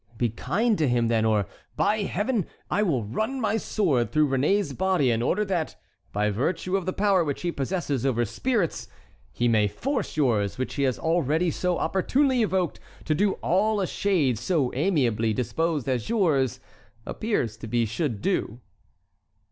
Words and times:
Be 0.17 0.29
kind 0.29 0.79
to 0.79 0.87
him, 0.87 1.09
then; 1.09 1.25
or, 1.25 1.45
by 1.75 1.99
Heaven! 2.01 2.47
I 2.71 2.81
will 2.81 3.03
run 3.03 3.39
my 3.39 3.57
sword 3.57 4.11
through 4.11 4.29
Réné's 4.29 4.73
body 4.73 5.11
in 5.11 5.21
order 5.21 5.45
that, 5.45 5.75
by 6.11 6.31
virtue 6.31 6.75
of 6.75 6.87
the 6.87 6.91
power 6.91 7.23
which 7.23 7.43
he 7.43 7.51
possesses 7.51 8.03
over 8.03 8.25
spirits, 8.25 8.87
he 9.31 9.47
may 9.47 9.67
force 9.67 10.17
yours, 10.17 10.57
which 10.57 10.73
he 10.73 10.81
has 10.89 10.97
already 10.97 11.51
so 11.51 11.77
opportunely 11.77 12.41
evoked, 12.41 12.79
to 13.05 13.13
do 13.13 13.33
all 13.43 13.79
a 13.79 13.85
shade 13.85 14.39
so 14.39 14.73
amiably 14.73 15.33
disposed 15.33 15.87
as 15.87 16.09
yours 16.09 16.59
appears 17.05 17.55
to 17.57 17.67
be 17.67 17.85
should 17.85 18.23
do." 18.23 18.59